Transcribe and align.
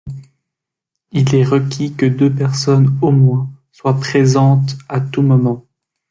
Il 1.11 1.35
est 1.35 1.43
requis 1.43 1.93
que 1.93 2.07
deux 2.07 2.33
personnes 2.33 2.97
au 3.03 3.11
moins 3.11 3.51
soient 3.71 3.99
présentes 3.99 4.75
à 4.89 4.99
tout 4.99 5.21
moment. 5.21 5.67